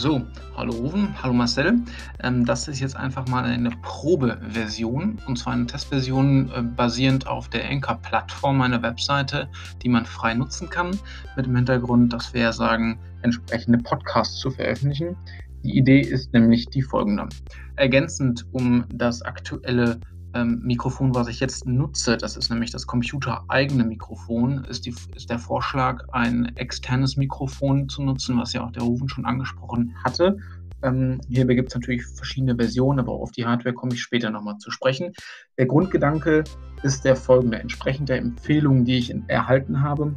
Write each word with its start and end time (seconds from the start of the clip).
So, 0.00 0.24
hallo 0.56 0.74
Rufen, 0.74 1.12
hallo 1.20 1.34
Marcel. 1.34 1.80
Ähm, 2.22 2.44
das 2.44 2.68
ist 2.68 2.78
jetzt 2.78 2.94
einfach 2.94 3.26
mal 3.26 3.42
eine 3.42 3.70
Probeversion 3.82 5.18
und 5.26 5.36
zwar 5.36 5.54
eine 5.54 5.66
Testversion 5.66 6.52
äh, 6.54 6.62
basierend 6.62 7.26
auf 7.26 7.48
der 7.48 7.68
Anchor-Plattform 7.68 8.58
meiner 8.58 8.80
Webseite, 8.80 9.48
die 9.82 9.88
man 9.88 10.06
frei 10.06 10.34
nutzen 10.34 10.70
kann, 10.70 10.96
mit 11.36 11.46
dem 11.46 11.56
Hintergrund, 11.56 12.12
dass 12.12 12.32
wir 12.32 12.52
sagen, 12.52 13.00
entsprechende 13.22 13.78
Podcasts 13.78 14.38
zu 14.38 14.52
veröffentlichen. 14.52 15.16
Die 15.64 15.76
Idee 15.76 16.02
ist 16.02 16.32
nämlich 16.32 16.66
die 16.66 16.82
folgende. 16.82 17.28
Ergänzend 17.74 18.46
um 18.52 18.84
das 18.94 19.22
aktuelle 19.22 19.98
ähm, 20.34 20.60
Mikrofon, 20.62 21.14
was 21.14 21.28
ich 21.28 21.40
jetzt 21.40 21.66
nutze, 21.66 22.16
das 22.16 22.36
ist 22.36 22.50
nämlich 22.50 22.70
das 22.70 22.86
computereigene 22.86 23.84
Mikrofon, 23.84 24.64
ist, 24.64 24.86
die, 24.86 24.94
ist 25.14 25.30
der 25.30 25.38
Vorschlag, 25.38 26.04
ein 26.12 26.54
externes 26.56 27.16
Mikrofon 27.16 27.88
zu 27.88 28.02
nutzen, 28.02 28.38
was 28.38 28.52
ja 28.52 28.64
auch 28.64 28.72
der 28.72 28.82
Rufen 28.82 29.08
schon 29.08 29.24
angesprochen 29.24 29.94
hatte. 30.04 30.36
Ähm, 30.82 31.20
hierbei 31.28 31.54
gibt 31.54 31.68
es 31.68 31.74
natürlich 31.74 32.06
verschiedene 32.06 32.54
Versionen, 32.54 33.00
aber 33.00 33.12
auf 33.12 33.32
die 33.32 33.46
Hardware 33.46 33.74
komme 33.74 33.94
ich 33.94 34.02
später 34.02 34.30
nochmal 34.30 34.58
zu 34.58 34.70
sprechen. 34.70 35.12
Der 35.56 35.66
Grundgedanke 35.66 36.44
ist 36.82 37.04
der 37.04 37.16
folgende. 37.16 37.58
Entsprechend 37.58 38.08
der 38.08 38.18
Empfehlungen, 38.18 38.84
die 38.84 38.98
ich 38.98 39.14
erhalten 39.26 39.82
habe, 39.82 40.14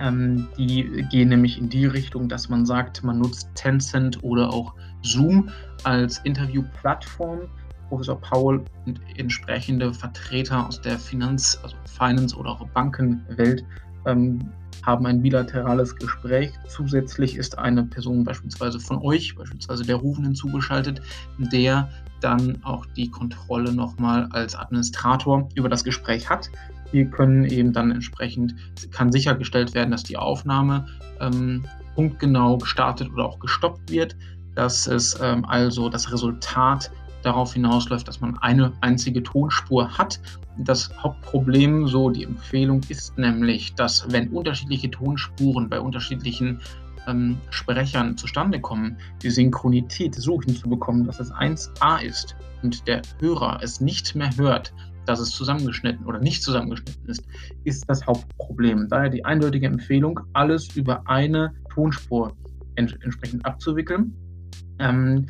ähm, 0.00 0.48
die 0.56 1.06
gehen 1.10 1.30
nämlich 1.30 1.58
in 1.58 1.68
die 1.68 1.86
Richtung, 1.86 2.28
dass 2.28 2.48
man 2.48 2.66
sagt, 2.66 3.02
man 3.02 3.18
nutzt 3.18 3.50
Tencent 3.54 4.22
oder 4.22 4.52
auch 4.52 4.74
Zoom 5.02 5.50
als 5.82 6.18
Interviewplattform 6.24 7.48
Professor 7.90 8.18
Paul 8.18 8.64
und 8.86 9.00
entsprechende 9.16 9.92
Vertreter 9.92 10.66
aus 10.66 10.80
der 10.80 10.98
Finanz-, 10.98 11.58
also 11.62 11.76
Finance- 11.84 12.36
oder 12.36 12.50
auch 12.50 12.66
Bankenwelt 12.68 13.64
ähm, 14.06 14.38
haben 14.82 15.04
ein 15.06 15.20
bilaterales 15.20 15.94
Gespräch. 15.96 16.52
Zusätzlich 16.68 17.36
ist 17.36 17.58
eine 17.58 17.82
Person 17.82 18.24
beispielsweise 18.24 18.80
von 18.80 18.98
euch, 19.02 19.34
beispielsweise 19.36 19.84
der 19.84 19.96
Rufenden 19.96 20.34
zugeschaltet, 20.34 21.02
der 21.52 21.90
dann 22.20 22.62
auch 22.62 22.86
die 22.86 23.10
Kontrolle 23.10 23.72
nochmal 23.74 24.28
als 24.32 24.54
Administrator 24.54 25.48
über 25.54 25.68
das 25.68 25.84
Gespräch 25.84 26.30
hat. 26.30 26.50
Hier 26.92 27.06
können 27.06 27.44
eben 27.44 27.72
dann 27.72 27.90
entsprechend, 27.90 28.54
kann 28.90 29.12
sichergestellt 29.12 29.74
werden, 29.74 29.90
dass 29.90 30.02
die 30.02 30.16
Aufnahme 30.16 30.86
ähm, 31.20 31.64
punktgenau 31.94 32.56
gestartet 32.56 33.10
oder 33.12 33.26
auch 33.26 33.38
gestoppt 33.38 33.90
wird, 33.90 34.16
dass 34.54 34.86
es 34.86 35.18
ähm, 35.20 35.44
also 35.44 35.88
das 35.88 36.12
Resultat 36.12 36.90
darauf 37.22 37.52
hinausläuft, 37.54 38.08
dass 38.08 38.20
man 38.20 38.38
eine 38.38 38.72
einzige 38.80 39.22
Tonspur 39.22 39.96
hat. 39.98 40.20
Das 40.58 40.90
Hauptproblem, 41.02 41.86
so 41.86 42.10
die 42.10 42.24
Empfehlung, 42.24 42.80
ist 42.88 43.16
nämlich, 43.18 43.74
dass 43.74 44.10
wenn 44.10 44.28
unterschiedliche 44.28 44.90
Tonspuren 44.90 45.68
bei 45.68 45.80
unterschiedlichen 45.80 46.60
ähm, 47.06 47.38
Sprechern 47.50 48.16
zustande 48.16 48.60
kommen, 48.60 48.96
die 49.22 49.30
Synchronität 49.30 50.14
so 50.14 50.40
hinzubekommen, 50.40 51.06
dass 51.06 51.20
es 51.20 51.32
1a 51.32 52.02
ist 52.02 52.36
und 52.62 52.86
der 52.86 53.02
Hörer 53.20 53.60
es 53.62 53.80
nicht 53.80 54.14
mehr 54.14 54.30
hört, 54.36 54.72
dass 55.06 55.18
es 55.20 55.30
zusammengeschnitten 55.30 56.06
oder 56.06 56.18
nicht 56.18 56.42
zusammengeschnitten 56.42 57.08
ist, 57.08 57.24
ist 57.64 57.84
das 57.88 58.06
Hauptproblem. 58.06 58.88
Daher 58.88 59.08
die 59.08 59.24
eindeutige 59.24 59.66
Empfehlung, 59.66 60.20
alles 60.34 60.76
über 60.76 61.02
eine 61.08 61.52
Tonspur 61.72 62.36
ents 62.76 62.94
entsprechend 63.02 63.44
abzuwickeln. 63.44 64.14
Ähm, 64.78 65.26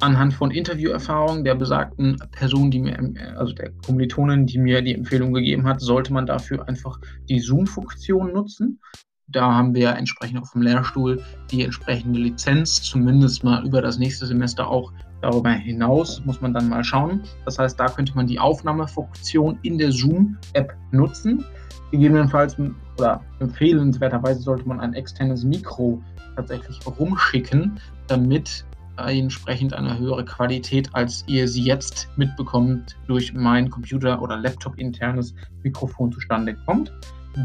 anhand 0.00 0.34
von 0.34 0.50
Interviewerfahrungen 0.50 1.44
der 1.44 1.54
besagten 1.54 2.16
Person, 2.32 2.70
die 2.70 2.80
mir, 2.80 2.98
also 3.36 3.52
der 3.52 3.70
Kommilitonin, 3.86 4.46
die 4.46 4.58
mir 4.58 4.82
die 4.82 4.94
Empfehlung 4.94 5.32
gegeben 5.32 5.66
hat, 5.66 5.80
sollte 5.80 6.12
man 6.12 6.26
dafür 6.26 6.66
einfach 6.68 6.98
die 7.28 7.40
Zoom-Funktion 7.40 8.32
nutzen. 8.32 8.80
Da 9.28 9.54
haben 9.54 9.74
wir 9.74 9.90
entsprechend 9.90 10.40
auf 10.40 10.50
dem 10.52 10.62
Lehrstuhl 10.62 11.22
die 11.52 11.62
entsprechende 11.62 12.18
Lizenz, 12.18 12.82
zumindest 12.82 13.44
mal 13.44 13.64
über 13.64 13.80
das 13.80 13.98
nächste 13.98 14.26
Semester 14.26 14.68
auch 14.68 14.92
darüber 15.20 15.50
hinaus, 15.50 16.24
muss 16.24 16.40
man 16.40 16.52
dann 16.52 16.68
mal 16.68 16.82
schauen. 16.82 17.22
Das 17.44 17.58
heißt, 17.58 17.78
da 17.78 17.86
könnte 17.86 18.14
man 18.16 18.26
die 18.26 18.40
Aufnahmefunktion 18.40 19.58
in 19.62 19.78
der 19.78 19.92
Zoom-App 19.92 20.74
nutzen. 20.90 21.44
Gegebenenfalls 21.92 22.56
oder 22.98 23.20
empfehlenswerterweise 23.38 24.40
sollte 24.40 24.66
man 24.66 24.80
ein 24.80 24.94
externes 24.94 25.44
Mikro 25.44 26.02
tatsächlich 26.36 26.80
rumschicken, 26.86 27.78
damit 28.06 28.64
entsprechend 29.06 29.74
eine 29.74 29.98
höhere 29.98 30.24
Qualität, 30.24 30.88
als 30.94 31.24
ihr 31.26 31.48
sie 31.48 31.62
jetzt 31.62 32.08
mitbekommt, 32.16 32.96
durch 33.06 33.32
mein 33.32 33.70
Computer- 33.70 34.20
oder 34.20 34.36
Laptop-internes 34.36 35.34
Mikrofon 35.62 36.12
zustande 36.12 36.54
kommt. 36.66 36.92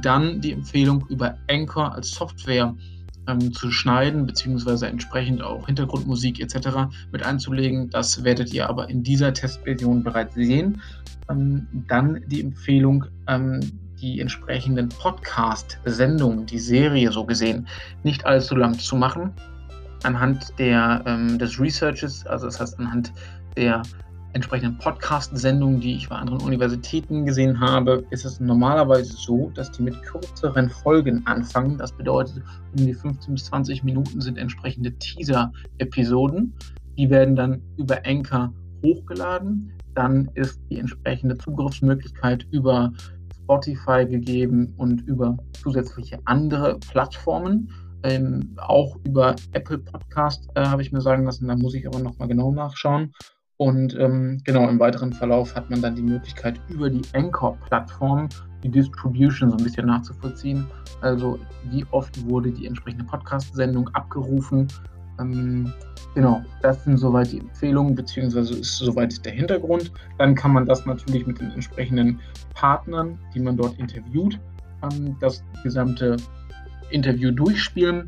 Dann 0.01 0.41
die 0.41 0.51
Empfehlung 0.51 1.05
über 1.09 1.37
Anchor 1.47 1.93
als 1.93 2.11
Software 2.11 2.73
ähm, 3.27 3.53
zu 3.53 3.71
schneiden, 3.71 4.25
beziehungsweise 4.25 4.87
entsprechend 4.87 5.41
auch 5.41 5.65
Hintergrundmusik 5.65 6.39
etc. 6.39 6.89
mit 7.11 7.23
einzulegen. 7.23 7.89
Das 7.89 8.23
werdet 8.23 8.53
ihr 8.53 8.69
aber 8.69 8.89
in 8.89 9.03
dieser 9.03 9.33
Testversion 9.33 10.03
bereits 10.03 10.35
sehen. 10.35 10.81
Ähm, 11.29 11.67
dann 11.87 12.23
die 12.27 12.41
Empfehlung, 12.41 13.05
ähm, 13.27 13.59
die 14.01 14.19
entsprechenden 14.19 14.89
Podcast-Sendungen, 14.89 16.45
die 16.45 16.59
Serie 16.59 17.11
so 17.11 17.25
gesehen, 17.25 17.67
nicht 18.03 18.25
allzu 18.25 18.55
lang 18.55 18.77
zu 18.77 18.95
machen, 18.95 19.33
anhand 20.05 20.57
der, 20.59 21.03
ähm, 21.05 21.37
des 21.37 21.59
Researches, 21.59 22.25
also 22.25 22.45
das 22.45 22.59
heißt 22.59 22.79
anhand 22.79 23.11
der 23.57 23.81
entsprechenden 24.35 24.77
Podcast-Sendungen, 24.77 25.79
die 25.79 25.95
ich 25.95 26.09
bei 26.09 26.17
anderen 26.17 26.41
Universitäten 26.41 27.25
gesehen 27.25 27.57
habe, 27.59 28.05
ist 28.09 28.25
es 28.25 28.41
normalerweise 28.41 29.13
so, 29.13 29.49
dass 29.55 29.71
die 29.71 29.81
mit 29.81 30.01
kürzeren 30.03 30.69
Folgen 30.69 31.25
anfangen. 31.25 31.77
Das 31.77 31.93
bedeutet, 31.93 32.43
um 32.77 32.85
die 32.85 32.93
15 32.93 33.33
bis 33.33 33.45
20 33.45 33.83
Minuten 33.85 34.19
sind 34.19 34.37
entsprechende 34.37 34.91
Teaser-Episoden. 34.91 36.53
Die 36.97 37.09
werden 37.09 37.37
dann 37.37 37.61
über 37.77 37.99
Anchor 38.05 38.53
hochgeladen. 38.83 39.71
Dann 39.93 40.29
ist 40.33 40.59
die 40.69 40.79
entsprechende 40.79 41.37
Zugriffsmöglichkeit 41.37 42.45
über 42.51 42.91
Spotify 43.43 44.05
gegeben 44.05 44.73
und 44.75 45.07
über 45.07 45.37
zusätzliche 45.53 46.19
andere 46.25 46.77
Plattformen. 46.91 47.69
Ähm, 48.05 48.55
auch 48.57 48.97
über 49.03 49.35
Apple 49.53 49.79
Podcast 49.79 50.47
äh, 50.53 50.63
habe 50.63 50.83
ich 50.83 50.91
mir 50.91 51.01
sagen 51.01 51.25
lassen, 51.25 51.47
da 51.47 51.55
muss 51.55 51.73
ich 51.73 51.87
aber 51.87 51.97
nochmal 51.97 52.27
genau 52.27 52.51
nachschauen. 52.51 53.11
Und 53.57 53.97
ähm, 53.97 54.41
genau 54.43 54.69
im 54.69 54.79
weiteren 54.79 55.11
Verlauf 55.11 55.55
hat 55.55 55.71
man 55.71 55.81
dann 55.81 55.95
die 55.95 56.03
Möglichkeit, 56.03 56.59
über 56.69 56.87
die 56.87 57.01
Anchor-Plattform 57.13 58.29
die 58.61 58.69
Distribution 58.69 59.49
so 59.49 59.57
ein 59.57 59.63
bisschen 59.63 59.87
nachzuvollziehen. 59.87 60.67
Also 61.01 61.39
wie 61.71 61.83
oft 61.89 62.29
wurde 62.29 62.51
die 62.51 62.67
entsprechende 62.67 63.05
Podcast-Sendung 63.05 63.87
abgerufen. 63.95 64.67
Ähm, 65.19 65.73
genau, 66.13 66.43
das 66.61 66.83
sind 66.83 66.97
soweit 66.97 67.31
die 67.31 67.39
Empfehlungen, 67.39 67.95
beziehungsweise 67.95 68.59
ist 68.59 68.77
soweit 68.77 69.25
der 69.25 69.33
Hintergrund. 69.33 69.91
Dann 70.19 70.35
kann 70.35 70.53
man 70.53 70.67
das 70.67 70.85
natürlich 70.85 71.25
mit 71.25 71.39
den 71.39 71.49
entsprechenden 71.51 72.19
Partnern, 72.53 73.17
die 73.33 73.39
man 73.39 73.57
dort 73.57 73.79
interviewt, 73.79 74.39
ähm, 74.83 75.15
das 75.21 75.43
gesamte 75.63 76.17
Interview 76.95 77.31
durchspielen. 77.31 78.07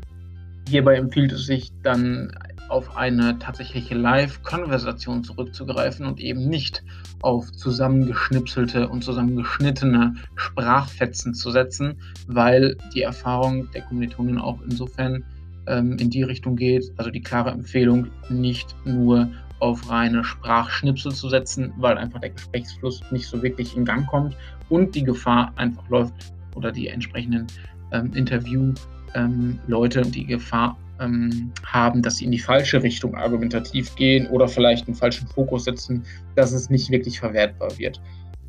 Hierbei 0.68 0.96
empfiehlt 0.96 1.32
es 1.32 1.46
sich 1.46 1.70
dann 1.82 2.32
auf 2.68 2.96
eine 2.96 3.38
tatsächliche 3.38 3.94
Live-Konversation 3.94 5.24
zurückzugreifen 5.24 6.04
und 6.04 6.20
eben 6.20 6.48
nicht 6.48 6.82
auf 7.22 7.52
zusammengeschnipselte 7.52 8.88
und 8.88 9.02
zusammengeschnittene 9.02 10.14
Sprachfetzen 10.36 11.34
zu 11.34 11.50
setzen, 11.50 11.94
weil 12.26 12.76
die 12.94 13.02
Erfahrung 13.02 13.70
der 13.72 13.82
Kommilitonen 13.82 14.38
auch 14.38 14.60
insofern 14.62 15.24
ähm, 15.66 15.96
in 15.98 16.10
die 16.10 16.22
Richtung 16.22 16.56
geht, 16.56 16.92
also 16.96 17.10
die 17.10 17.22
klare 17.22 17.50
Empfehlung, 17.50 18.08
nicht 18.28 18.74
nur 18.84 19.30
auf 19.60 19.90
reine 19.90 20.22
Sprachschnipsel 20.24 21.12
zu 21.12 21.28
setzen, 21.28 21.72
weil 21.78 21.98
einfach 21.98 22.20
der 22.20 22.30
Gesprächsfluss 22.30 23.02
nicht 23.10 23.26
so 23.26 23.42
wirklich 23.42 23.76
in 23.76 23.84
Gang 23.84 24.06
kommt 24.06 24.36
und 24.68 24.94
die 24.94 25.02
Gefahr 25.02 25.52
einfach 25.56 25.88
läuft 25.88 26.14
oder 26.54 26.70
die 26.70 26.88
entsprechenden 26.88 27.46
ähm, 27.92 28.12
Interview-Leute 28.14 30.00
ähm, 30.00 30.12
die 30.12 30.26
Gefahr 30.26 30.76
ähm, 31.00 31.52
haben, 31.64 32.02
dass 32.02 32.16
sie 32.16 32.24
in 32.24 32.30
die 32.30 32.38
falsche 32.38 32.82
Richtung 32.82 33.14
argumentativ 33.14 33.94
gehen 33.94 34.26
oder 34.28 34.48
vielleicht 34.48 34.86
einen 34.86 34.96
falschen 34.96 35.26
Fokus 35.28 35.64
setzen, 35.64 36.04
dass 36.34 36.52
es 36.52 36.70
nicht 36.70 36.90
wirklich 36.90 37.20
verwertbar 37.20 37.76
wird. 37.78 38.00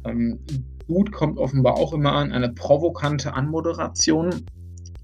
Ähm, 0.06 0.40
gut 0.88 1.12
kommt 1.12 1.38
offenbar 1.38 1.76
auch 1.76 1.94
immer 1.94 2.14
an 2.14 2.32
eine 2.32 2.50
provokante 2.50 3.34
Anmoderation. 3.34 4.46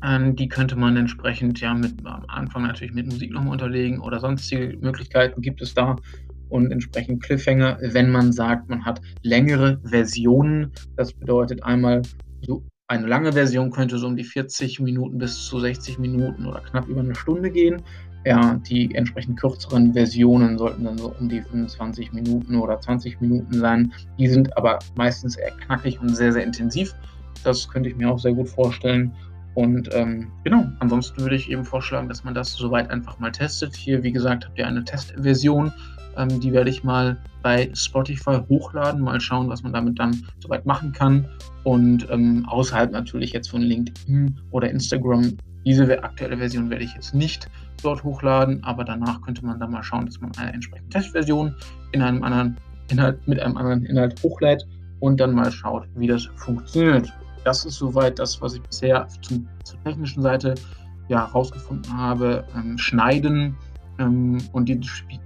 Ähm, 0.03 0.35
die 0.35 0.47
könnte 0.47 0.75
man 0.75 0.97
entsprechend 0.97 1.59
ja 1.61 1.73
mit 1.73 2.05
am 2.05 2.25
Anfang 2.27 2.63
natürlich 2.63 2.93
mit 2.93 3.05
Musik 3.05 3.31
nochmal 3.31 3.53
unterlegen 3.53 3.99
oder 3.99 4.19
sonstige 4.19 4.77
Möglichkeiten 4.79 5.41
gibt 5.41 5.61
es 5.61 5.73
da 5.73 5.95
und 6.49 6.71
entsprechend 6.71 7.23
Cliffhanger, 7.23 7.79
wenn 7.81 8.11
man 8.11 8.31
sagt, 8.31 8.69
man 8.69 8.85
hat 8.85 9.01
längere 9.23 9.79
Versionen. 9.83 10.71
Das 10.95 11.11
bedeutet 11.13 11.63
einmal 11.63 12.01
so 12.41 12.63
eine 12.87 13.07
lange 13.07 13.33
Version 13.33 13.71
könnte 13.71 13.97
so 13.97 14.07
um 14.07 14.15
die 14.15 14.23
40 14.23 14.79
Minuten 14.79 15.17
bis 15.17 15.45
zu 15.45 15.59
60 15.59 15.97
Minuten 15.97 16.45
oder 16.45 16.61
knapp 16.61 16.87
über 16.87 17.01
eine 17.01 17.15
Stunde 17.15 17.49
gehen. 17.49 17.81
Ja, 18.25 18.55
die 18.55 18.93
entsprechend 18.95 19.39
kürzeren 19.39 19.93
Versionen 19.93 20.57
sollten 20.57 20.83
dann 20.85 20.97
so 20.97 21.13
um 21.19 21.29
die 21.29 21.41
25 21.41 22.11
Minuten 22.11 22.55
oder 22.55 22.79
20 22.79 23.21
Minuten 23.21 23.53
sein. 23.53 23.93
Die 24.17 24.27
sind 24.27 24.55
aber 24.57 24.79
meistens 24.95 25.35
eher 25.35 25.51
knackig 25.51 25.99
und 25.99 26.15
sehr, 26.15 26.33
sehr 26.33 26.43
intensiv. 26.43 26.95
Das 27.43 27.69
könnte 27.69 27.89
ich 27.89 27.95
mir 27.95 28.09
auch 28.09 28.17
sehr 28.17 28.33
gut 28.33 28.49
vorstellen. 28.49 29.13
Und 29.53 29.93
ähm, 29.93 30.31
genau, 30.43 30.65
ansonsten 30.79 31.21
würde 31.21 31.35
ich 31.35 31.49
eben 31.49 31.63
vorschlagen, 31.63 32.09
dass 32.09 32.23
man 32.23 32.33
das 32.33 32.53
soweit 32.53 32.89
einfach 32.89 33.19
mal 33.19 33.31
testet. 33.31 33.75
Hier, 33.75 34.03
wie 34.03 34.11
gesagt, 34.11 34.45
habt 34.45 34.57
ihr 34.57 34.67
eine 34.67 34.83
Testversion. 34.83 35.71
Ähm, 36.17 36.39
die 36.39 36.51
werde 36.51 36.69
ich 36.69 36.83
mal 36.83 37.17
bei 37.41 37.69
Spotify 37.73 38.39
hochladen, 38.49 39.01
mal 39.01 39.19
schauen, 39.19 39.49
was 39.49 39.63
man 39.63 39.73
damit 39.73 39.99
dann 39.99 40.25
soweit 40.39 40.65
machen 40.65 40.91
kann. 40.91 41.27
Und 41.63 42.07
ähm, 42.09 42.45
außerhalb 42.47 42.91
natürlich 42.91 43.33
jetzt 43.33 43.49
von 43.49 43.61
LinkedIn 43.61 44.39
oder 44.51 44.69
Instagram. 44.69 45.37
Diese 45.65 46.03
aktuelle 46.03 46.37
Version 46.37 46.69
werde 46.69 46.83
ich 46.83 46.93
jetzt 46.93 47.15
nicht 47.15 47.49
dort 47.81 48.03
hochladen, 48.03 48.63
aber 48.63 48.83
danach 48.83 49.21
könnte 49.21 49.43
man 49.45 49.59
dann 49.59 49.71
mal 49.71 49.83
schauen, 49.83 50.05
dass 50.05 50.19
man 50.21 50.31
eine 50.37 50.53
entsprechende 50.53 50.89
Testversion 50.89 51.55
in 51.91 52.01
einem 52.01 52.23
anderen 52.23 52.57
Inhalt, 52.91 53.27
mit 53.27 53.39
einem 53.39 53.57
anderen 53.57 53.85
Inhalt 53.85 54.21
hochlädt 54.21 54.65
und 54.99 55.19
dann 55.19 55.33
mal 55.33 55.51
schaut, 55.51 55.87
wie 55.95 56.07
das 56.07 56.25
funktioniert. 56.35 57.11
Das 57.43 57.65
ist 57.65 57.75
soweit 57.75 58.19
das, 58.19 58.41
was 58.41 58.55
ich 58.55 58.61
bisher 58.61 59.07
zum, 59.21 59.47
zur 59.63 59.81
technischen 59.83 60.21
Seite 60.21 60.55
ja, 61.07 61.25
rausgefunden 61.25 61.95
habe. 61.95 62.43
Ähm, 62.55 62.77
Schneiden 62.77 63.55
und 63.97 64.65
die 64.65 64.79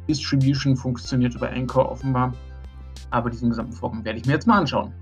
Distribution 0.08 0.76
funktioniert 0.76 1.36
über 1.36 1.50
Anchor 1.50 1.92
offenbar. 1.92 2.34
Aber 3.12 3.30
diesen 3.30 3.50
gesamten 3.50 3.74
Vorgang 3.74 4.06
werde 4.06 4.20
ich 4.20 4.26
mir 4.26 4.34
jetzt 4.34 4.46
mal 4.48 4.60
anschauen. 4.60 4.94